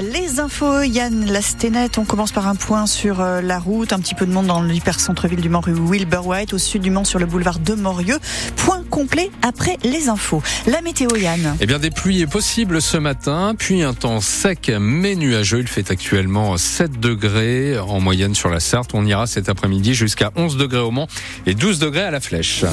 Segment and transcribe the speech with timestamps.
[0.00, 4.14] Les infos, Yann Lastenet, on commence par un point sur euh, la route, un petit
[4.14, 7.18] peu de monde dans l'hyper-centre-ville du Mans rue Wilbur White, au sud du Mans sur
[7.18, 8.18] le boulevard de Morieux.
[8.56, 10.42] Point complet après les infos.
[10.66, 11.56] La météo, Yann.
[11.60, 15.60] Eh bien, des pluies est possible ce matin, puis un temps sec mais nuageux.
[15.60, 18.94] Il fait actuellement 7 degrés en moyenne sur la Sarthe.
[18.94, 21.08] On ira cet après-midi jusqu'à 11 degrés au Mans
[21.44, 22.64] et 12 degrés à la Flèche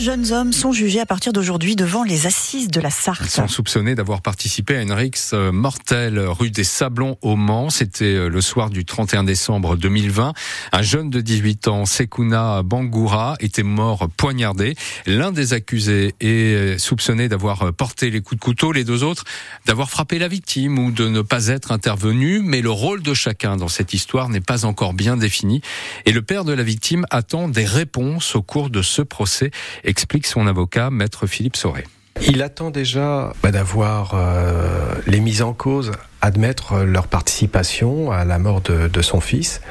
[0.00, 3.20] jeunes hommes sont jugés à partir d'aujourd'hui devant les assises de la Sarthe.
[3.22, 7.68] Ils sont soupçonnés d'avoir participé à une rixe euh, mortelle rue des Sablons au Mans.
[7.68, 10.32] C'était euh, le soir du 31 décembre 2020.
[10.72, 14.74] Un jeune de 18 ans, Sekuna Bangoura, était mort poignardé.
[15.06, 19.24] L'un des accusés est euh, soupçonné d'avoir porté les coups de couteau, les deux autres
[19.66, 22.40] d'avoir frappé la victime ou de ne pas être intervenu.
[22.42, 25.60] Mais le rôle de chacun dans cette histoire n'est pas encore bien défini.
[26.06, 29.50] Et le père de la victime attend des réponses au cours de ce procès
[29.90, 31.84] explique son avocat, maître Philippe Sauret.
[32.26, 38.38] Il attend déjà bah, d'avoir euh, les mises en cause admettre leur participation à la
[38.38, 39.62] mort de, son fils.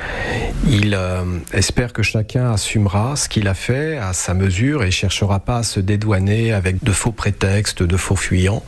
[0.68, 5.40] Il euh, espère que chacun assumera ce qu'il a fait à sa mesure et cherchera
[5.40, 8.64] pas à se dédouaner avec de faux prétextes, de faux fuyants.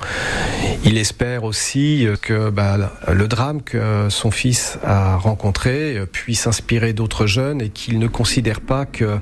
[0.84, 2.78] Il espère aussi que bah,
[3.12, 8.62] le drame que son fils a rencontré puisse inspirer d'autres jeunes et qu'ils ne considèrent
[8.62, 9.20] pas que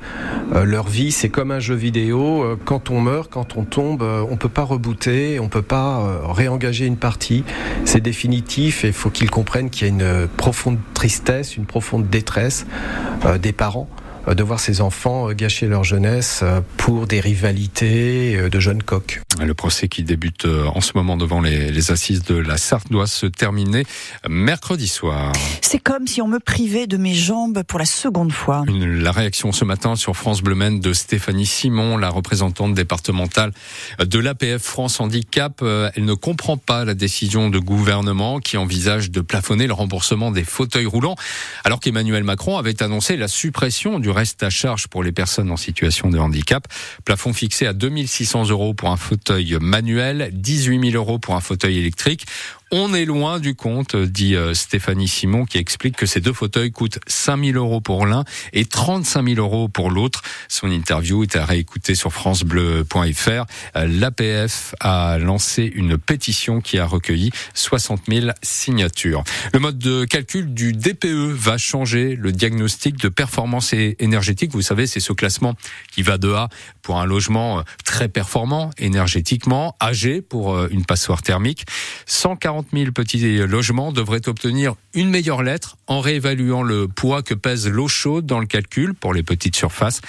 [0.53, 2.43] euh, leur vie c'est comme un jeu vidéo.
[2.43, 6.85] Euh, quand on meurt, quand on tombe, on peut pas rebooter, on peut pas réengager
[6.85, 7.45] une partie.
[7.85, 12.09] C'est définitif et il faut qu'ils comprennent qu'il y a une profonde tristesse, une profonde
[12.09, 12.65] détresse
[13.25, 13.89] euh, des parents
[14.33, 16.43] de voir ces enfants euh, gâcher leur jeunesse
[16.77, 19.21] pour des rivalités de jeunes coqs.
[19.39, 23.25] Le procès qui débute en ce moment devant les, assises de la Sarthe doit se
[23.25, 23.85] terminer
[24.27, 25.31] mercredi soir.
[25.61, 28.63] C'est comme si on me privait de mes jambes pour la seconde fois.
[28.67, 33.51] la réaction ce matin sur France Bleu Maine de Stéphanie Simon, la représentante départementale
[34.03, 35.63] de l'APF France Handicap.
[35.95, 40.43] Elle ne comprend pas la décision de gouvernement qui envisage de plafonner le remboursement des
[40.43, 41.15] fauteuils roulants,
[41.63, 45.55] alors qu'Emmanuel Macron avait annoncé la suppression du reste à charge pour les personnes en
[45.55, 46.67] situation de handicap.
[47.05, 51.77] Plafond fixé à 2600 euros pour un fauteuil manuel, 18 000 euros pour un fauteuil
[51.77, 52.25] électrique.
[52.71, 56.71] On est loin du compte, dit euh, Stéphanie Simon, qui explique que ces deux fauteuils
[56.71, 60.21] coûtent 5 000 euros pour l'un et 35 000 euros pour l'autre.
[60.49, 63.45] Son interview est à réécouter sur francebleu.fr.
[63.73, 69.23] L'APF a lancé une pétition qui a recueilli 60 000 signatures.
[69.51, 74.51] Le mode de calcul du DPE va changer le diagnostic de performance énergétique.
[74.51, 75.55] Vous savez, c'est ce classement
[75.91, 76.49] qui va de A
[76.81, 81.65] pour un logement euh, très performant énergétiquement, âgé pour une passoire thermique.
[82.05, 87.35] 140 40 000 petits logements devraient obtenir une meilleure lettre en réévaluant le poids que
[87.35, 90.01] pèse l'eau chaude dans le calcul pour les petites surfaces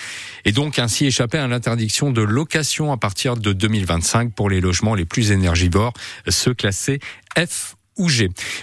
[0.46, 4.94] et donc ainsi échapper à l'interdiction de location à partir de 2025 pour les logements
[4.94, 5.92] les plus énergivores,
[6.28, 6.98] ceux classés
[7.36, 7.76] F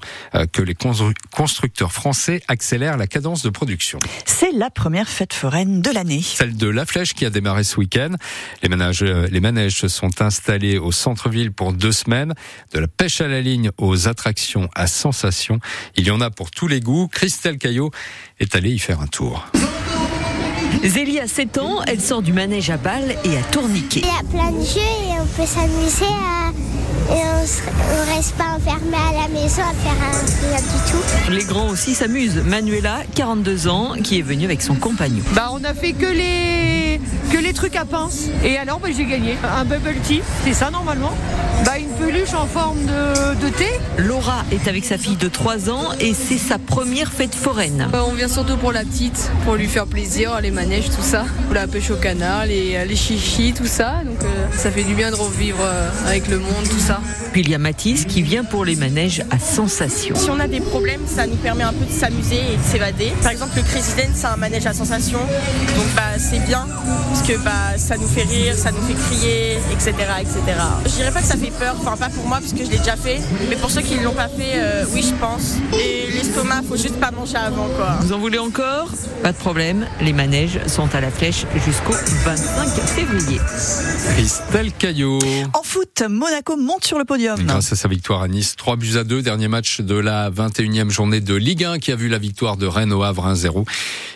[0.52, 4.00] que les constructeurs français accélèrent la cadence de production.
[4.26, 6.22] C'est la première fête foraine de l'année.
[6.22, 8.12] Celle de La Flèche qui a démarré ce week-end.
[8.62, 12.34] Les, manèges, les manèges sont installés au centre-ville pour deux semaines.
[12.74, 15.60] De la pêche à la ligne aux attractions à sensation.
[15.96, 17.08] Il y en a pour tous les goûts.
[17.08, 17.92] Christelle Caillot
[18.40, 19.46] est allée y faire un tour.
[20.84, 24.02] Zélie a 7 ans, elle sort du manège à balles et à tourniquet.
[24.04, 26.52] Il y a plein de jeux et on peut s'amuser à...
[27.14, 29.96] et on ne reste pas enfermé à la maison à faire
[30.42, 31.32] rien du tout.
[31.32, 32.44] Les grands aussi s'amusent.
[32.44, 35.24] Manuela, 42 ans, qui est venue avec son compagnon.
[35.34, 37.00] Bah on a fait que les
[37.32, 40.70] que les trucs à pince et alors bah, j'ai gagné un bubble tea, c'est ça
[40.70, 41.14] normalement.
[41.66, 43.68] Bah une peluche en forme de, de thé.
[43.98, 47.88] Laura est avec sa fille de 3 ans et c'est sa première fête foraine.
[47.92, 51.26] Bah, on vient surtout pour la petite, pour lui faire plaisir, les manèges, tout ça.
[51.54, 54.02] La pêche au canard, les, les chichis, tout ça.
[54.06, 57.00] Donc euh, ça fait du bien de revivre euh, avec le monde, tout ça.
[57.32, 60.16] Puis il y a Mathis qui vient pour les manèges à sensation.
[60.16, 63.14] Si on a des problèmes, ça nous permet un peu de s'amuser et de s'évader.
[63.22, 65.20] Par exemple, le Crazy c'est un manège à sensation.
[65.20, 66.68] Donc bah, c'est bien
[67.10, 69.94] parce que bah, ça nous fait rire, ça nous fait crier, etc.
[70.20, 70.40] etc.
[70.86, 72.78] Je dirais pas que ça fait peur, enfin pas pour moi parce que je l'ai
[72.78, 73.20] déjà fait,
[73.50, 75.56] mais pour ceux qui ne l'ont pas fait, euh, oui je pense.
[75.74, 77.98] Et l'estomac, faut juste pas manger avant quoi.
[78.02, 78.90] Vous en voulez encore?
[79.22, 81.94] Pas de problème, les manèges sont à la flèche jusqu'au
[82.26, 83.40] 25 février.
[84.16, 85.20] Christelle Caillot.
[85.54, 87.40] En foot, Monaco monte sur le podium.
[87.44, 90.90] Grâce à sa victoire à Nice, 3 buts à 2, dernier match de la 21e
[90.90, 93.66] journée de Ligue 1 qui a vu la victoire de Rennes au Havre 1-0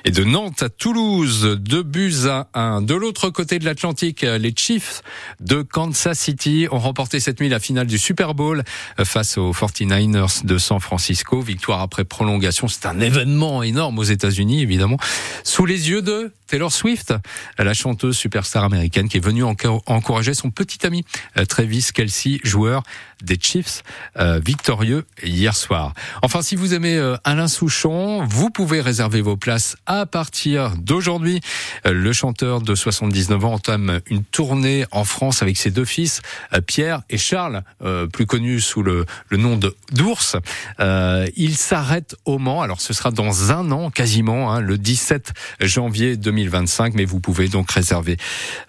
[0.06, 2.82] et de Nantes à Toulouse, 2 buts à 1.
[2.82, 5.02] De l'autre côté de l'Atlantique, les Chiefs
[5.40, 8.64] de Kansas City ont remporté cette nuit la finale du Super Bowl
[9.04, 11.42] face aux 49ers de San Francisco.
[11.42, 14.98] Victoire après prolongation, c'est un événement énorme aux États-Unis évidemment.
[15.44, 17.14] Sous les yeux de Taylor Swift,
[17.58, 21.06] la chanteuse superstar américaine qui est venue encourager son petit ami
[21.38, 22.84] euh, Travis Kelsey, joueur
[23.24, 23.84] des Chiefs,
[24.20, 25.94] euh, victorieux hier soir.
[26.22, 31.42] Enfin, si vous aimez euh, Alain Souchon, vous pouvez réserver vos places à partir d'aujourd'hui.
[31.86, 36.22] le chanteur de 79 ans entame une tournée en France avec ses deux fils,
[36.68, 37.64] Pierre et Charles,
[38.12, 40.36] plus connus sous le, nom de d'Ours.
[40.80, 42.62] il s'arrête au Mans.
[42.62, 47.48] Alors, ce sera dans un an quasiment, hein, le 17 janvier 2025, mais vous pouvez
[47.48, 48.18] donc réserver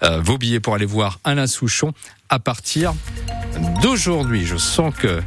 [0.03, 1.93] vos billets pour aller voir Alain Souchon
[2.29, 2.95] à partir
[3.83, 4.45] d'aujourd'hui.
[4.47, 5.21] Je sens que,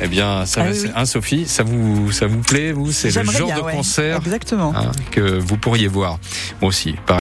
[0.00, 2.92] eh bien, ça, ah, hein, Sophie, ça vous, ça vous plaît, vous?
[2.92, 4.72] C'est le genre de concert Exactement.
[4.76, 6.18] Hein, que vous pourriez voir.
[6.60, 6.96] Moi aussi.